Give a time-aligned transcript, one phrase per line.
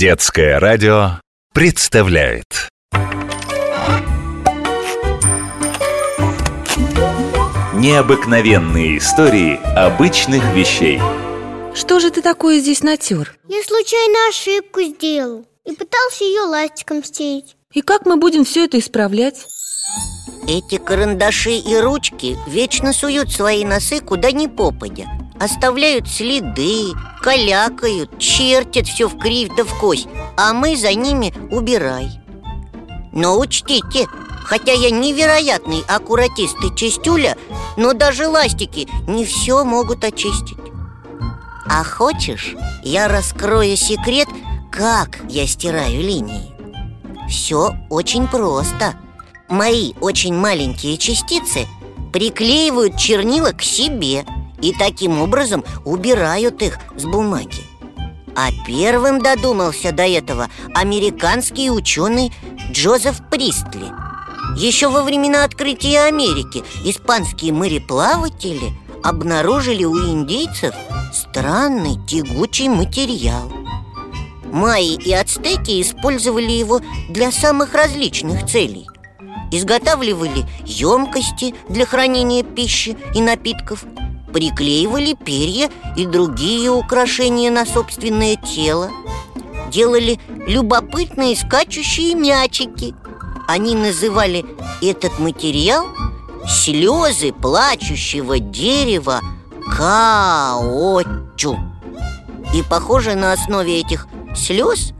[0.00, 1.20] Детское радио
[1.52, 2.70] представляет
[7.74, 10.98] Необыкновенные истории обычных вещей
[11.74, 13.36] Что же ты такое здесь натер?
[13.46, 18.78] Я случайно ошибку сделал И пытался ее ластиком стереть И как мы будем все это
[18.78, 19.44] исправлять?
[20.48, 25.04] Эти карандаши и ручки вечно суют свои носы куда ни попадя
[25.40, 32.10] Оставляют следы, калякают, чертят все в кривь да в кость А мы за ними убирай.
[33.12, 34.06] Но учтите,
[34.44, 37.38] хотя я невероятный аккуратист и чистюля
[37.78, 40.58] Но даже ластики не все могут очистить.
[41.66, 44.28] А хочешь, я раскрою секрет,
[44.70, 46.54] как я стираю линии?
[47.30, 48.94] Все очень просто.
[49.48, 51.66] Мои очень маленькие частицы
[52.12, 54.26] приклеивают чернила к себе
[54.62, 57.64] И таким образом убирают их с бумаги.
[58.36, 62.32] А первым додумался до этого американский ученый
[62.70, 63.86] Джозеф Пристли.
[64.56, 70.74] Еще во времена открытия Америки испанские мореплаватели обнаружили у индейцев
[71.12, 73.50] странный тягучий материал.
[74.52, 78.86] Майи и ацтеки использовали его для самых различных целей.
[79.52, 83.84] Изготавливали емкости для хранения пищи и напитков
[84.32, 88.90] Приклеивали перья и другие украшения на собственное тело.
[89.70, 92.94] Делали любопытные скачущие мячики.
[93.48, 94.44] Они называли
[94.80, 95.86] этот материал
[96.48, 99.20] слезы плачущего дерева
[99.76, 101.58] каочу
[102.54, 104.92] И похоже на основе этих слез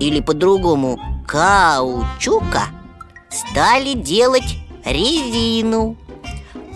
[0.00, 2.66] Или по-другому каучука–
[3.32, 5.96] стали делать резину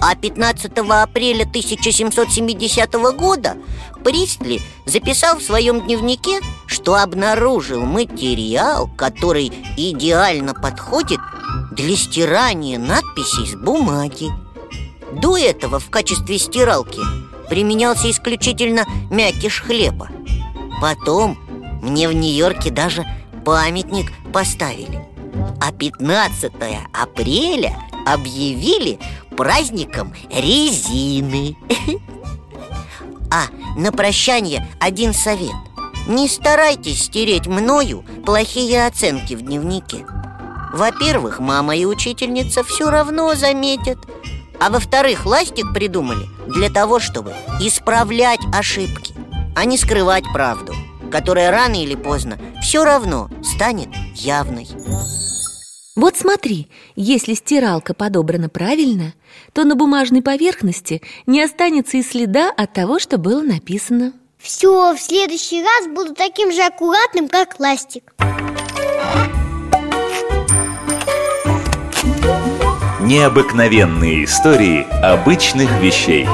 [0.08, 3.56] А 15 апреля 1770 года
[4.04, 11.18] Пристли записал в своем дневнике, что обнаружил материал, который идеально подходит
[11.72, 14.30] для стирания надписей с бумаги.
[15.10, 17.00] До этого в качестве стиралки
[17.50, 20.08] применялся исключительно мякиш хлеба.
[20.80, 21.36] Потом
[21.82, 23.04] мне в Нью-Йорке даже
[23.44, 25.04] памятник поставили.
[25.60, 26.52] А 15
[26.92, 29.00] апреля объявили
[29.36, 31.56] праздником резины.
[33.30, 35.54] А на прощание один совет.
[36.06, 40.06] Не старайтесь стереть мною плохие оценки в дневнике.
[40.72, 43.98] Во-первых, мама и учительница все равно заметят.
[44.58, 49.14] А во-вторых, ластик придумали для того, чтобы исправлять ошибки
[49.54, 50.74] А не скрывать правду
[51.10, 54.66] Которая рано или поздно все равно станет явной
[55.96, 59.14] Вот смотри, если стиралка подобрана правильно,
[59.54, 64.12] то на бумажной поверхности не останется и следа от того, что было написано.
[64.36, 68.14] Все, в следующий раз буду таким же аккуратным, как ластик
[73.00, 76.26] Необыкновенные истории обычных вещей